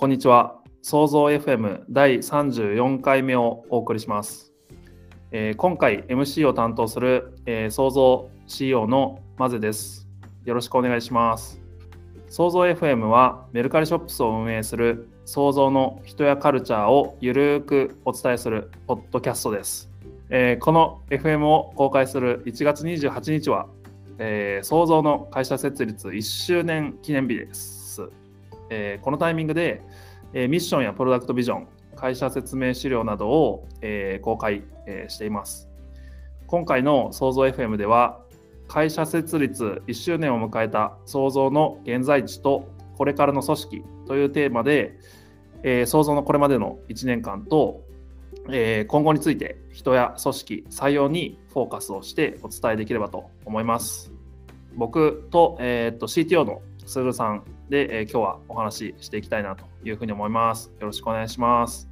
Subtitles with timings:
[0.00, 0.56] こんにちは。
[0.80, 4.50] 創造 FM 第34回目をお送りします。
[5.30, 10.08] えー、今回 MC を担当する、えー、創造 CEO のマゼです。
[10.46, 11.60] よろしくお願いします。
[12.30, 19.90] 創造 FM はメルカリショップスを運営する創造の人やカルチャーをゆるくお伝えするポッドキャストです。
[20.30, 23.68] えー、この FM を公開する1月28日は、
[24.16, 28.08] えー、創造の会社設立1周年記念日です。
[28.70, 29.82] えー、このタイミングで、
[30.32, 35.68] えミッションやプロダクトビジョン、会社説明資料などを、え公開、えしています。
[36.46, 38.22] 今回の創造 FM では、
[38.68, 44.98] 会社設立1周年を迎えた創造の現在地とこれからの組織というテーマで、
[45.64, 47.82] え、創造のこれまでの1年間と、
[48.52, 54.12] え、今後について人や組織採用にフォーカスをしてお伝えできればと思います。
[54.76, 60.72] 僕と,、えー、と CTO のすぐさんで、えー、今日はお話ししていきたいなというふうに思います。
[60.80, 61.88] よろしくお願いします。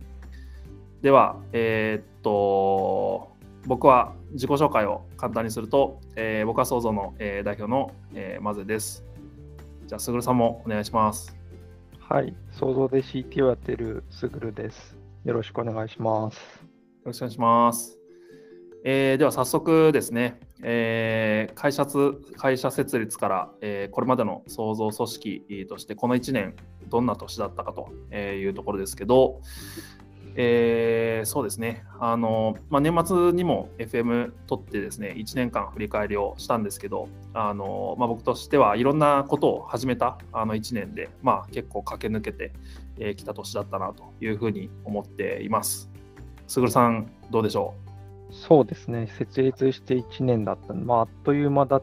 [1.03, 3.31] では、えー、っと、
[3.65, 9.05] 僕は自己紹介を簡単にすると、えー、僕は創造の、えー、代表の、えー、マゼです。
[9.87, 11.37] じゃあ、すぐるさんもお願いします。
[12.01, 14.97] はい、創造で CT をやっているすぐるです。
[15.25, 16.37] よろしくお願いします。
[16.37, 16.43] よ
[17.05, 17.98] ろしくお願いします。
[18.85, 21.87] えー、では早速ですね、えー、会社
[22.37, 26.55] 会社設立から、えー、これまでの創造組織としてこの1年
[26.89, 29.41] どんな年だったかというところですけど、
[30.37, 42.53] えー、そうですね、あのまあ、年末にも FM 取ってですね、1年間振り返りをしたんですけど、あのまあ、僕としてはいろんなことを始めたあの1年で、まあ、結構駆け抜けて
[42.97, 45.91] き、えー、た年だったなというふうに思っています。
[46.47, 47.88] すぐるさん、どうでしょう？
[48.31, 50.75] そうですね、設立して1年だった。
[50.75, 51.83] まあ、あっという間だっ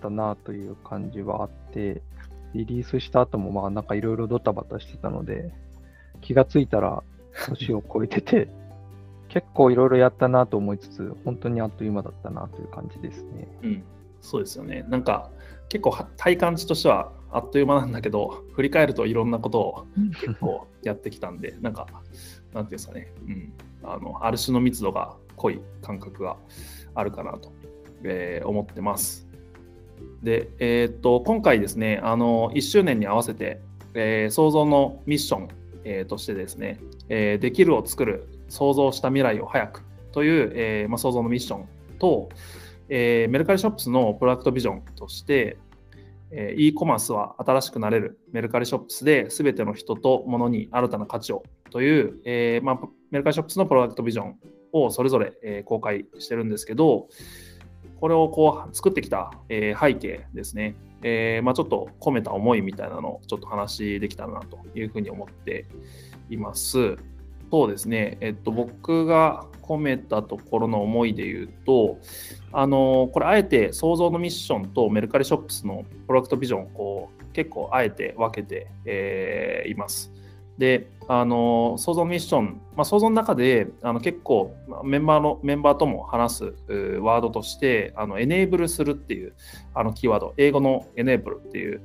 [0.00, 2.02] たなという感じはあって、
[2.54, 5.52] リリースした後もまあなんかいろいろドタバタしてたので、
[6.20, 7.02] 気がついたら
[7.48, 8.48] 年を超えてて、
[9.28, 13.48] 結構いろいろやったなと思いつつ、本当にあっという間だったなという感じですね。
[13.62, 13.82] うん、
[14.20, 14.84] そうですよね。
[14.88, 15.30] なんか
[15.68, 19.86] 結構体感値としてはあっという間なんだけど、振り返るといろんなことを
[20.20, 21.86] 結構やってきたんで、なんか、
[22.52, 26.36] なんていうんですかね、うん、あのある種の密度が濃い感覚が
[26.94, 27.52] あるかなと、
[28.04, 29.26] えー、思ってます。
[30.22, 33.60] で、えー、っと今回ですね、あの1周年に合わせて、
[33.94, 35.48] えー、創造のミッション、
[35.84, 36.78] えー、としてですね、
[37.08, 39.82] えー、できるを作る、想像した未来を早く
[40.12, 41.68] という、えーまあ、創造のミッション
[41.98, 42.28] と、
[42.88, 45.56] えー、メルカリショップスのプロダクトビジョンとして、
[46.30, 54.36] えー、e コマースは新しくなれるメルカリショップスで全ての人と物に新たな価値をという、えーまあ、メルカリショップスのプロダクトビジョン
[54.72, 57.08] をそれぞれ、え、公開してるんですけど、
[58.00, 65.66] これをこう作ってきた、え、背景ですね、えーまあ、ちょっと込めた思いみたいなのをちょっと話できたらなというふうに思って
[66.30, 66.96] います。
[67.50, 71.98] そうですね、えっと、僕が込めたところの思いで言うと、
[72.50, 80.10] あのこれ、あえて創造のミッションとメルカリショップスのプロダクトビジョンをこう結構あえて分けて、えー、います。
[80.58, 84.54] で、あの創造ミッション、まあ、創造の中であの結構
[84.84, 86.44] メンバーのメンバーとも話す
[87.00, 89.34] ワードとしてあのエネーブルするっていう
[89.74, 90.34] あのキーワード。
[90.36, 91.82] 英語のエネーブルっていう、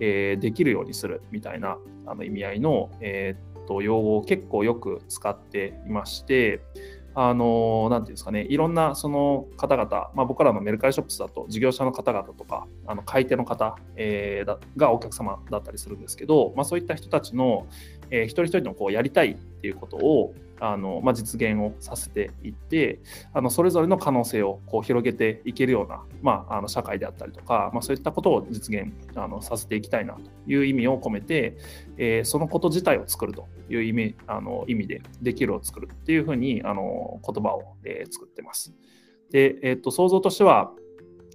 [0.00, 6.60] えー、できるようにするみたいなあの意味合いの、えー、と用語を結構よく使っていまして、
[7.18, 17.66] あの、なていうんですかね、いろんなその方々、まあ、僕らのメルカリショップスだと事業者の方々とか、あの買い手の方、えー、がお客様だったりするんですけど、まあ、そういった人たちの、
[18.10, 23.00] えー、一人一人のこうやりたいっていうことを、あのまあ、実現をさせていって
[23.32, 31.56] あのそれぞれの可能性をこう広げていけるような、まあ、あの社会であったりとか、まあ、そういったことを実現あのさせていきたいなという意味を込めて、
[31.98, 38.74] えー、そのこと自体を作るという意味あの意味でできるを作るっていうふうにあの言葉を、えー、作ってます。
[39.30, 40.72] で、えー、っと想像としては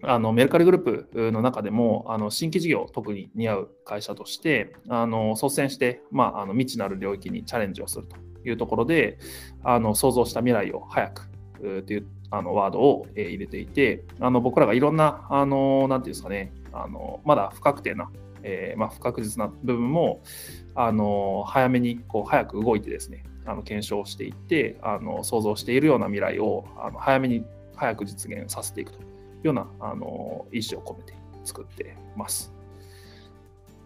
[0.03, 8.15] あのメルカリグループの中でもあの新規事業特に似合う会社としてあの率先して、まあ、あの未知なる領域にチャレンジをすると
[8.48, 9.19] いうところで、
[9.63, 11.30] あの想像した未来を早く
[11.86, 18.09] というあのワードを入れていて、あの僕らがいろんな、あのなんていうんですかね、あのまだ不確定な、
[18.42, 20.24] えー、まあ、不確実な部分も、
[20.74, 27.45] あの早めにこう早く動いてですね、あの検証していって、あの想像しているような未来をあの早めに
[27.75, 29.10] 早く実現させていくと。
[29.43, 32.53] ようなあの意思を込めて作ってます。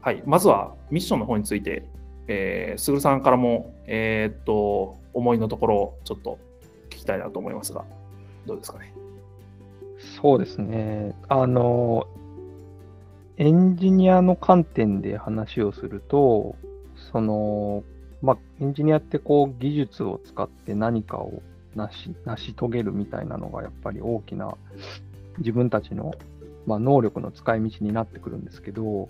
[0.02, 1.88] はい、まずはミッションの方について
[2.28, 6.40] えー、すぐるさんからも、えー、っと、思いのところをちょっと
[6.90, 7.86] 聞きたいなと思いますが、
[8.48, 8.94] どうですかね？
[10.20, 11.16] そうですね。
[11.30, 12.08] あの、
[13.38, 16.56] エンジニアの観点で話をすると、
[17.12, 17.84] その、
[18.24, 21.44] まあ、エンジニアってこう技術を使って何かを
[21.76, 24.58] 成し成し遂げるみたいなのがやっぱり大きな
[25.40, 26.14] 自分たちの、
[26.66, 29.10] まあ、能力の使い道になってくるんですけど、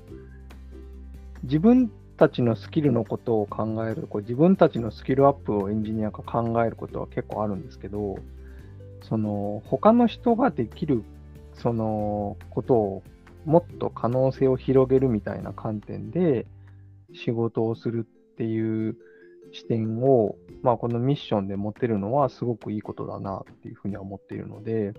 [1.43, 8.17] 自分たちのスキルのことを考える、こう自分たちのスキルアップをエンジニアが考えることは結構あるんですけど、
[9.01, 11.03] その他の人ができる
[11.53, 13.03] そのことを
[13.45, 16.47] もっと可能性を広げるみたいな観点で
[17.13, 18.97] 仕事をするっていう
[19.51, 24.93] 視点を、まあ、このミッションで持てるのはすごくいいことだなっていうふうには思っているので、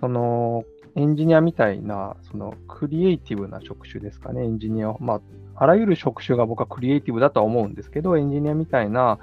[0.00, 0.64] その
[0.96, 5.20] エンジニアみたいな、そのクリエイティブな職種ですかね、エンジニア、まあ、
[5.54, 9.18] あらゆる職種が僕はクリエイティブだとは思うんですけど、エンジニアみたいな、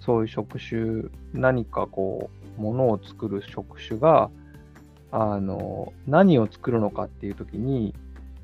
[0.00, 4.30] そういう職種、何かこう、ものを作る職種が、
[5.12, 7.94] あの、何を作るのかっていうときに、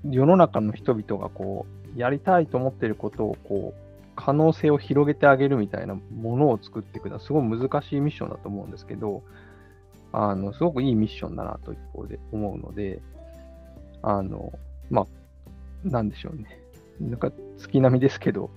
[0.08, 3.80] 世の中の人々がこう、やりたいと思っていることを、こう、
[4.14, 9.22] 可能性を広げてあげるみたいなものを作っていくのは、すごい難しいミッションだと思うんですけど、
[10.12, 13.00] あの、すごくいいミッションだなと一方で思うので、
[14.02, 14.52] あの、
[14.90, 15.06] まあ、
[15.84, 16.60] なんでしょうね。
[17.00, 18.50] なんか月並みですけど、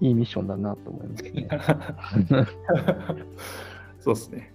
[0.00, 1.48] いいミッションだなと思いますね。
[4.00, 4.52] そうですね。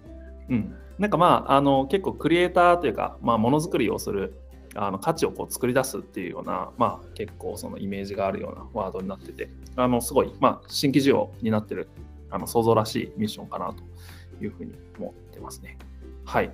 [0.48, 0.74] うん。
[0.98, 4.34] なんかまあ、あの結構クリエイターというか、まあ、ものづくりをする
[4.74, 11.88] あの価値をこう作り出すっていうような、まあ、結構そのイメージがあるようなワードになってて、あのすごい、まあ、新規需要になってる
[12.30, 15.78] あの想像らしいミッションかなというふうに思ってますね。
[16.26, 16.50] はい。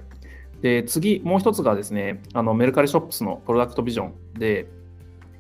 [0.60, 4.69] で、次、もう一つがですね、あのメルカリショップスのプロダクトビジョンで、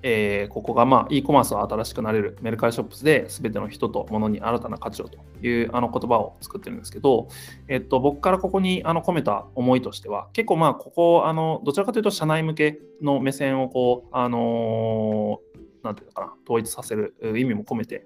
[0.02, 7.28] えー、ここが、まあ、e コマースは新しくなれるメルカリショップスで全ての人と物に新たな価値をというあの言葉を作ってるんですけど、
[7.68, 18.04] えっと、僕からここにあの込めた思いとしては、結構まあ、ここ、あのどちらかというと社内向けの目線をこう、あのー、なんていうのかな、統一させる意味も込めて、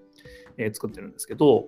[0.59, 1.67] えー、作ってるんですけど、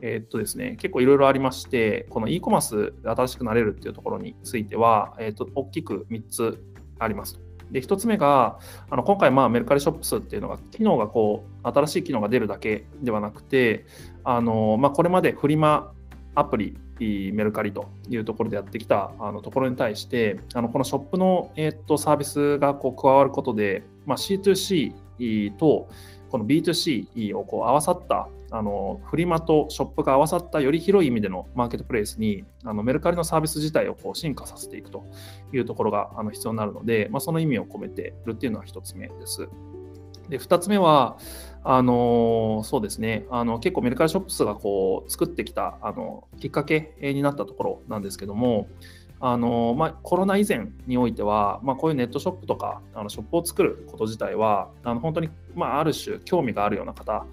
[0.00, 6.64] えー、っとですね、結構いろいろありまして、この e コマースで新しくなれるっていうところについては、えー、っと大きく3つ
[6.98, 7.40] あります。
[7.70, 8.58] で、1つ目が、
[8.90, 13.86] あの今回、まあ、メルカリショップスっていうのが、機能がこう、新しい機能が出るだけではなくて、
[14.22, 15.92] あのまあ、これまでフリマ
[16.34, 24.92] アプリ、メルカリというところでやってきたあのところに対して、あのこのショップの、えー、っとサービスがこう加わることで、まあ、C2C
[25.56, 25.88] と
[26.30, 35.04] この B2C をこう合わさったあのフリマとショップが合わさったより広い意味でのマーケットプレイスにあのメルカリのサービス自体をこう進化させていくと
[35.52, 39.48] いうところがあの必要になるので、まあ、その意味を込めてるっていうのは1つ目です。
[40.28, 41.18] で2つ目は、
[41.64, 48.68] あのそうですねあの結構メルカリショップスがこう作ってきたあのきっかけになったところなんですけども、
[49.18, 57.26] あのまあ、コロナ以前においては、まあ、こういうネットショップとかあのショップを作ること自体はあの本当に、まあ、ある種興味があるような方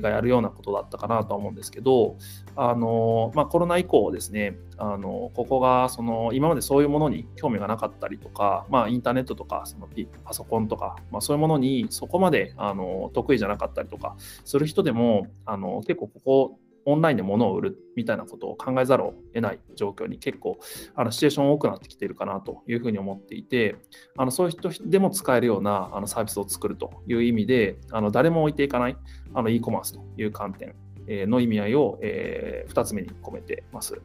[0.00, 2.16] がやるようなことだったかなとは思うんですけど、
[2.56, 9.88] あのまあ、コロナ以降ですね、あのここがその今までそういうものに興味がなかったりとか、まあ、インターネットとかその
[10.24, 20.58] パソコンとか、まあ、そういうものにそこまであの得意じゃなかったりとかする人でもあの結構ここオンラインで物を売るみたいなことを考えざるを得ない状況に結構
[20.94, 23.76] あのシチュエーション多くなってきているかなというふうに思っていて
[24.16, 28.96] あのそういう人でも使えるようなあのサービスを作るという意味であの誰も置いていかない
[29.34, 30.74] あの e コマースという観点
[31.06, 34.00] の意味合いを、えー、2つ目に込めてます。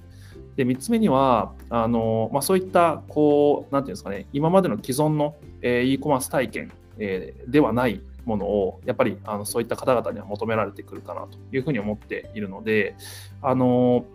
[0.56, 6.72] で3つ目にはあの、まあ、そういったこうなんていうんですかね今までの既存の、えー、e コマース体験、
[7.48, 12.96] ではないものをやっぱりあのそういった方々には求められてくるかなというふうに思っているので
[13.42, 14.06] あの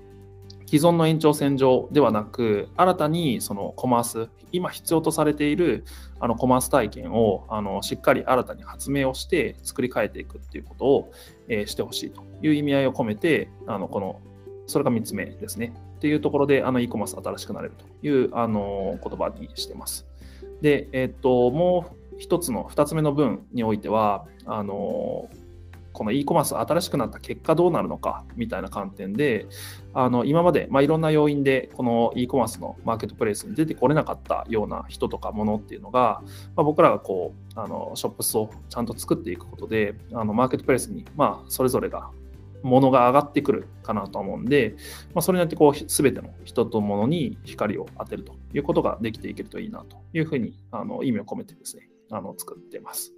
[0.67, 5.85] 既存の延長線上ではなく新たにそのコマース今必要とされている
[6.21, 11.13] あのコマース体験をあのしっかり新たに発明をして作り変えていくっていうことを、
[11.49, 14.21] えー、してほしいという意味合いを込めてあのこの
[14.67, 20.07] それが3つ目ですねっていうところであの e コマース新しくなれるというあの言葉にしてます。
[20.61, 25.29] で、えっ、と、もう一つの2つ目の文においてはあの
[25.95, 29.47] この e コマース新しくなった結果どうなるのかみたいな観点で
[29.95, 36.21] あの今まで、まあ、いろんな要因でこの e コマースのマーケットプレイスに出てこれなかったような人とかものっていうのが、
[36.57, 42.11] まあ、僕らがこうあのショップスをちゃんと作っていくことであのマーケットプレイスに、まあ、それぞれが
[42.65, 44.75] ものが上がってくるかなと思うんで、
[45.15, 53.13] まあ、それによってこう全ての人と物に光を当てるということができていけるといいなというふうにあの意味を込めてですねあの作ってます。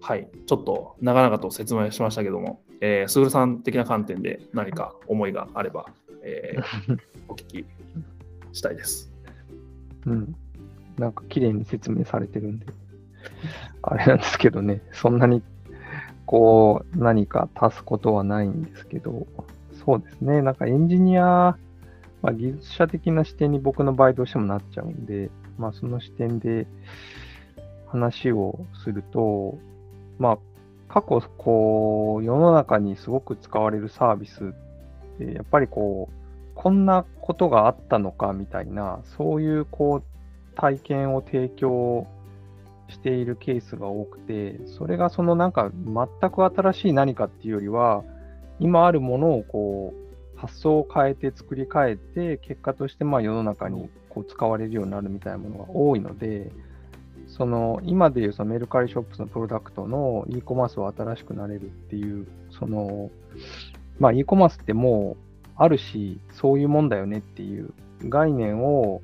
[0.00, 5.86] はい、ちょっと長々と説明しましたけども、えー、すぐるさん的な観点で何か思いがあれば、
[6.22, 7.66] えー、 お聞き
[8.52, 9.12] したいです。
[10.06, 10.36] うん。
[10.98, 12.66] なんか綺麗に説明されてるんで、
[13.82, 15.42] あれなんですけどね、そんなに
[16.26, 19.26] こう、何か足すことはないんですけど、
[19.84, 21.56] そうですね、なんかエンジニア、
[22.22, 26.66] まあ、技術者的な視点に僕の場合どうしてもなっちゃうんで、まあ、その視点で
[27.94, 29.56] 話をすると、
[30.18, 30.38] まあ、
[30.88, 36.14] 過去、こう、世の中にすごく使われるサービスって、やっぱりこう、
[36.56, 42.06] こんなことがあったのかみたいな、そういうこう、体験を提供
[42.88, 48.04] しているケースが多くて、それがそのなんか全く新しい何かっていうよりは、
[48.60, 49.94] 今あるものをこ
[50.36, 56.52] う発想を変えて作り変えて、結果としてまあ世の中にこう使われるようになるみたいなものが多いので、
[57.36, 63.10] その今でいうそのメルカリショップのプロダクトの e コマースを新しくなれるっていう、その、
[63.98, 67.72] まあ e コマースってもうあるし、そういうもんだよねっていう
[68.08, 69.02] 概念を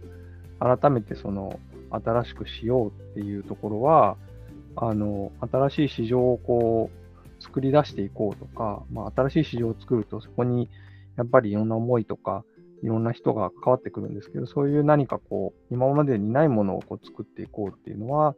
[0.60, 1.58] 改めてその
[1.90, 4.16] 新しくしようっていうところは、
[4.76, 10.68] あの、新しい市場をこう、作り出していこうとか、まあ、新しい市場を作ると、そこに
[11.16, 12.44] やっぱりいろんな思いとか、
[12.82, 18.34] いろんな人が関わってくるんですけど、そういう何かこう、今までにないものをこう作っていこうっていうのは、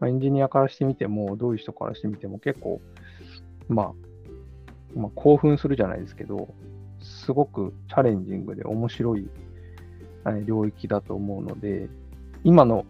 [0.00, 2.80] まあ、エンジニアからしてみても、どういう人からしてみても結構、
[3.68, 3.92] まあ、
[4.98, 6.54] まあ、興奮するじゃないですけど、
[7.00, 9.28] すごくチャレンジングで面白い
[10.44, 11.88] 領域だと思うので、
[12.44, 12.86] 今の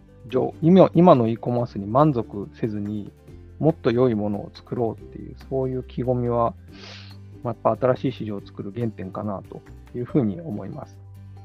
[0.61, 3.11] 今今の e コマースに満足せずに
[3.59, 6.53] もっと良いものを作ろうっていう、そういう気込みは、
[7.47, 9.61] まあ、やっぱ新しい市場を作る原点かなと
[9.95, 10.97] いうふうに思います。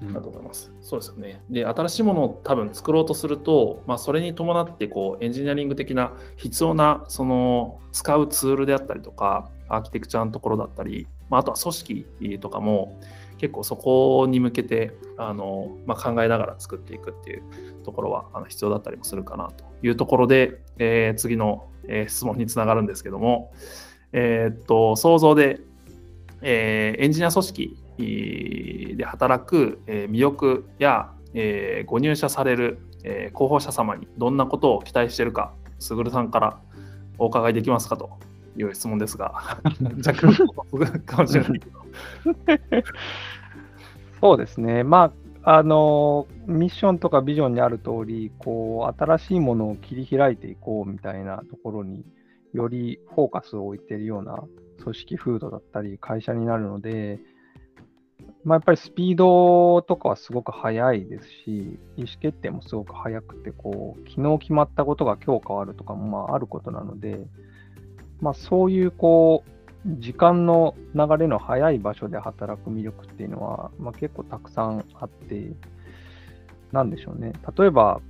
[0.03, 0.73] ありがとうございます。
[0.81, 1.41] そうですよね。
[1.49, 12.07] で、新しいものを多分作ろうとすると、まあ、それに伴ってこうエンジニアリング的な必要なその使うツールであったりとか、アーキテクチャのところだったり、まあ、あとは組織
[12.41, 12.99] とかも、
[13.39, 17.43] 結構そこに向けてあの、まあ、考えながら作っていくっていう
[17.85, 23.53] ところはあの必要だったりもするかなというところで、えー、次の、え、質問につながるんですけども、
[24.13, 25.61] えー、っと想像で、
[26.43, 27.77] えエンジニア組織
[28.97, 36.61] で働く、え魅力や、えご入社される、え候補者様にどんなことを期待しているか、すぐるさんから
[37.19, 38.11] お伺いできますかと
[38.57, 39.61] いう質問ですが、
[40.07, 41.81] 若干かもしれないけど。
[44.21, 44.85] そうですね。
[44.85, 52.05] まあ、あの、ミッションとかビジョンにある通り、こう、新しいものを切り開いていこうみたいなところに
[52.53, 54.45] よりフォーカスを置いているような
[54.83, 57.21] 組織風土だったり会社になるので、
[58.45, 67.27] まあ、やっぱりスピードとかはすごく速いですし、意思決定もすごく速くて、こう、昨日決まったことが今日変わるとかもまああることなので、
[68.21, 69.51] まあ、そういうこう、
[69.99, 75.53] 時間の流れの速い場所で働く魅力っていうのは、まあ、結構たくさんあって、
[76.73, 77.33] なんでしょうね。
[77.57, 78.01] 例えば、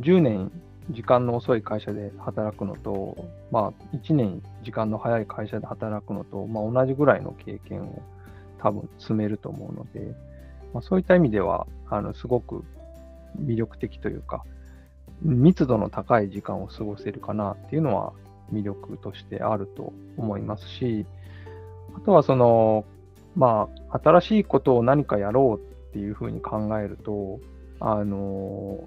[0.00, 0.50] 10年
[0.90, 3.16] 時間の遅い会社で働くのと、
[3.50, 8.02] まあ、1年時間の早い会社で働くのと、まあ、同じぐらいの経験を
[8.62, 10.14] 多分積めると思うので、
[10.72, 12.64] まあ、そういった意味では、あのすごく
[13.40, 14.44] 魅力的というか、
[15.22, 18.12] 密度の高い時間を過ごせるかなっていうのは
[18.52, 21.06] 魅力としてあると思いますし、
[21.96, 22.84] あとはその、
[23.34, 27.40] まあ、新しいことを何かやろうっていうふうに考えると、
[27.80, 28.86] あの、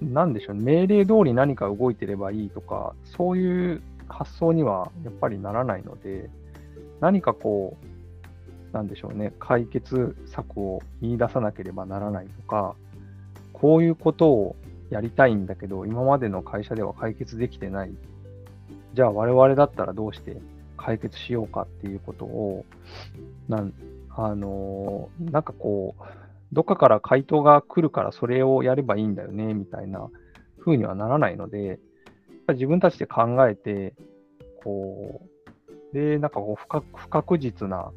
[0.00, 0.62] なんでしょう、ね。
[0.62, 6.30] 命令通り何か動いてればいいとか、そういう発想にはやっぱりならないので、
[7.00, 12.74] 何かこう、なんでしょうね、解決策を見出さなければならないとか、
[13.52, 14.56] こういうことを
[14.90, 17.92] やりたいんだけど、今までの会社では解決できてない。
[18.94, 20.36] じゃあ我々だったらどうして
[20.76, 22.64] 解決しようかっていうことを、
[23.48, 23.72] なん
[24.10, 26.02] あのなんかこう、
[26.52, 30.08] どっかから回答が来るからそれをやればいいんだよね、みたいな
[30.60, 31.78] 風にはならないので、やっ
[32.46, 33.94] ぱ自分たちで考えて、
[34.64, 35.20] こ
[35.92, 37.90] う、で、なんかこう不確不確実な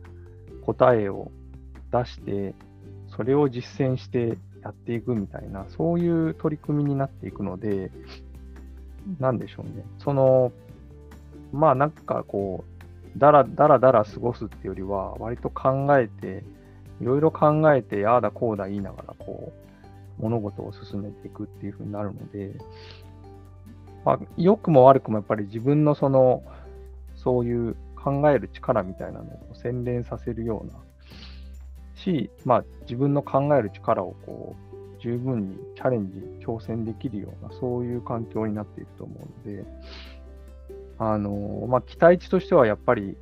[0.66, 1.32] 答えを
[1.92, 2.56] 出して、
[3.08, 7.92] それを実践してやっていくみたいな、そういう取り組みになっていくので、
[9.20, 9.84] なんでしょうね。
[9.98, 10.52] その、
[11.52, 12.64] まあなんかこ
[13.16, 16.44] う、だらだらだら過ごすっていうよりは、割と考えて、
[17.02, 19.52] いろいろ考えて、ああだこうだ言いながら、こ
[20.20, 22.54] う、物事を進めていくっていうふうになるので、
[24.06, 26.44] まあ、良くも悪くもやっぱり自分のその、
[27.16, 30.80] そういう考える力みたいなのを洗練させるような、
[31.96, 39.66] し、まあ自分の考える力をこう、十分にチャレンジ、挑戦できるような、そういう環境になっていると思うので、
[41.00, 43.18] あのまあ、期待値としてはやっぱり、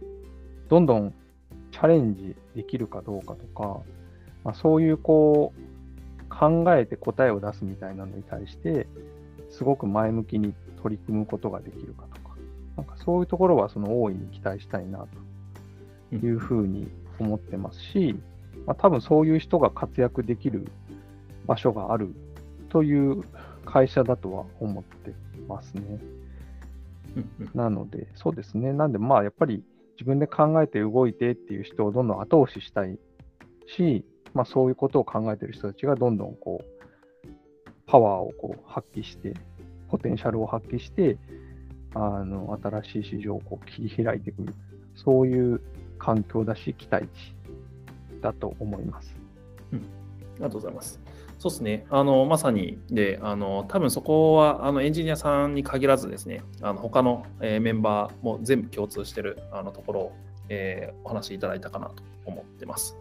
[0.67, 1.13] どんどん
[1.79, 3.79] チャレンジできるかどうかとか、
[4.43, 8.85] まあ、そういうこう、考えて答えを出すみたいなのに対して、
[9.49, 12.35] すごく前向きに取り組むことができるかとか、
[12.75, 15.07] なんかそういうところはその大いに期待したいな
[16.11, 18.19] というふうに思ってますし、
[18.65, 20.67] まあ、多分そういう人が活躍できる
[21.47, 22.13] 場所がある
[22.67, 23.23] という
[23.65, 25.13] 会社だとは思って
[25.47, 25.99] ますね。
[27.55, 28.73] なので、そうですね。
[28.73, 29.63] なんで、まあ、やっぱり
[29.99, 32.97] 自分で考えて動いてっていう人をどんどん後押ししたい
[33.67, 37.29] し、まあ、そういうことを考えてる人たちがどんどんこう、
[37.85, 39.33] パワーをこう発揮して、
[39.89, 41.17] ポテンシャルを発揮して、
[41.93, 44.45] あの新しい市場をこう切り開いていく、
[44.95, 45.61] そういう
[45.97, 47.35] 環境だし、期待値
[48.21, 49.13] だと思います。
[49.73, 49.81] うん、あ
[50.37, 51.08] りがとうございます。
[51.39, 52.79] そうですね、あのまさに。
[52.89, 60.11] で、あの多分そこはあのエンジニアさんに限らずですね、あの他の、えー、メンバーも全部共通しているあのところを、
[60.49, 62.97] えー、お話しいただいたかなと思ってます。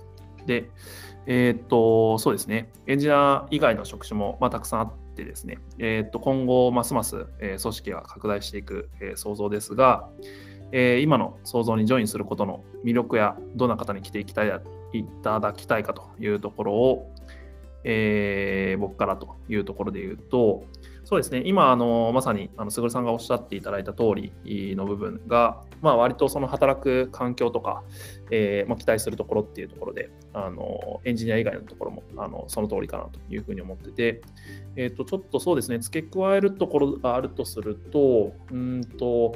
[0.47, 0.71] で、
[1.27, 10.09] えー、っと、そうですね、エンジニア以外の職種も、まあ、たくさんあってですね、えー、っと今後、ますます、え、組織が拡大していく、え、想像ですが、
[10.71, 17.13] え、今の想像にジョインすることの魅力やどんな方に来ていきたいいただきたいかというところを、
[17.85, 20.65] えー、僕からというところで言うと、
[21.05, 24.33] そうですね、今、あのまさにあの卓さんがおっしゃっていただいた通り
[24.77, 27.83] の部分が、まあ、割とその働く環境とか、
[28.31, 34.21] えーまあ、期待するところっていうところで、あのエンジニア以外のところもあのその通りかなというふうに思ってて、
[34.77, 39.35] えー、とちょっとそうですね、付け加えるところがあるとすると、うんと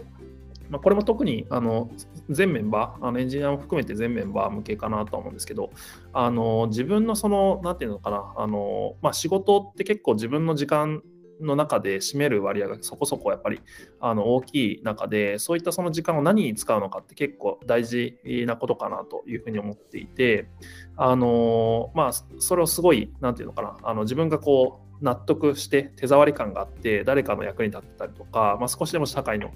[0.73, 1.91] まあ、これも特にあの
[2.31, 5.71] 全メンバー、あのエンジニアも含めて全メンバー向けかなと思うんですけど、
[6.15, 11.03] あの自分のその、なんて言うのかな、あのまあ、仕事って結構自分の時間
[11.43, 13.61] の中で占める割合がそこそこやっぱり
[14.01, 20.49] あの大きい中でそういったその時間を何に使うのかって結構大事なことかなというふうに思っていて
[20.97, 29.51] あのまあそれをすごい何て言うのかなあの自分がこう納得して手触り感があって誰かの役に立ってたりとか、まあ、少しでも社会の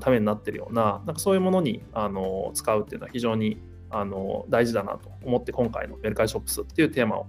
[0.00, 7.26] ためになってるようななんかそういうものにあの使うっていうのは非常にあの大事だなと思って今回のメルカリショップスっていうテーマを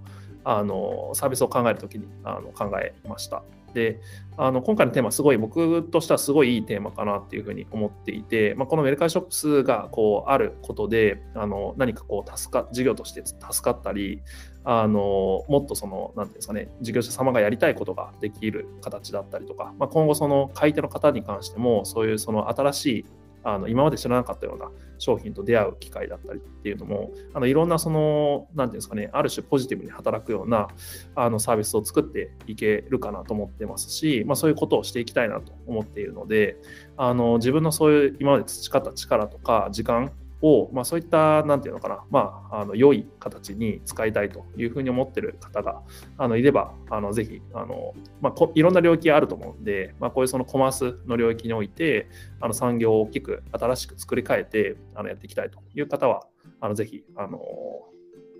[0.50, 3.42] あのサービスを考えるときにあの考えました。
[3.74, 4.00] で
[4.38, 14.22] あの今回のテーマすごい僕としてはすごいいいテーマかなっていうふうに思っていて、まあ、このメルカリショップスがこうあることであの何かこう助か事業として助かったり
[14.64, 23.06] あのもっとその何ていうんですかね事業者様がやりたいことができる形だったりとか、まあ、今後その買い手の方に関してもそういうその新しい
[23.44, 30.68] あの今まで知らなかったような商品と出会う機会だったりっていうのもあのいろんなその何て言うんですかねある種ポジティブに働くような
[31.14, 36.56] あのサービスを作っていけるかなと思ってますし、まあ、そういうことをしていきたいなと思っているので
[36.96, 45.82] あの自分のそういう今まで培った力とか時間を、まあ、そういった、なんていうのかな、まあ、あの良い形に使いたいというふうに思ってる方が
[46.16, 52.08] あのいれば、あのぜひあの、まあ、いろんな領域あると思うんで、まあ、こういうそのコマースの領域において、
[52.40, 56.26] あの産業を大きく新しく作り変えてあのやっていきたいという方は、
[56.60, 57.40] あのぜひ、あの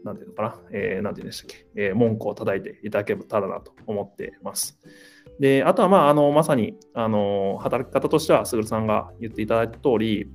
[0.05, 4.79] なんていうのかな、えー、なんていうんでしたっけ、えー、文句を叩いていただけたらなと思ってます。
[5.41, 10.33] で、あとは、まあ、あのまさにあの働き方としては、すぐるさんが言っていただいた通り、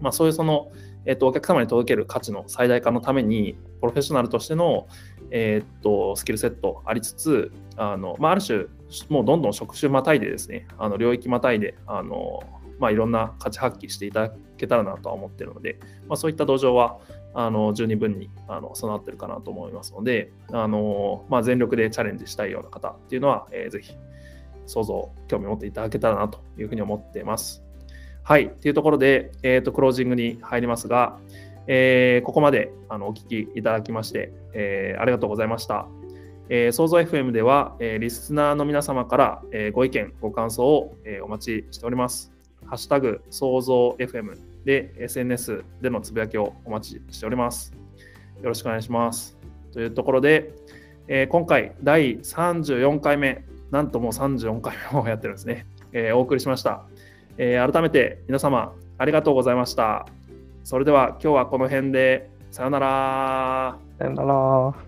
[0.00, 0.70] まあ、そういうその、
[1.06, 4.88] えっと、お客様に届ける価値の最大化のために、プロフェッショナルとしての、
[5.30, 8.66] えっと、スキルセットありつつ、あのまあ、ある種、
[9.08, 12.40] もうどんどん職種またいでですね、あの領域またいで、あの
[12.78, 16.98] まあ、いろんな価値発揮していただけたらなとは思ってるので、まあ、そういった土壌は
[17.34, 23.92] あの十二分にあの備わってるかなと思いますので、あのまあ、全力でチャレンジしたいような方っていうのは、えー、ぜひ
[24.66, 27.63] 想像、興味を持っていただけたらなというふうに思っています。
[28.26, 28.48] はい。
[28.48, 31.18] というところで、えっ、ー、と、クロージングに入りますが、
[31.66, 35.86] えー、ここまであのお聞きいただきまして、えー、ありがとうございました。
[36.48, 42.32] えー、創造 FM では、えー、リスナーの皆様から、えー、ご意見、ご感想を、えー、お待ちしております。
[42.64, 47.74] ハッシュタグ、創造 FM で SNS でのつぶやきをお待ちしております。
[48.40, 49.36] よろしくお願いします。
[49.70, 50.54] というところで、
[51.08, 55.66] えー、今回第34回目、なんともう34回目もやってるんですね。
[55.92, 56.86] えー、お送りしました。
[57.38, 60.06] えー、改めて皆様ありがとうございました。
[60.62, 63.78] それでは今日はこの辺でさよなら。
[63.98, 64.83] さよなら。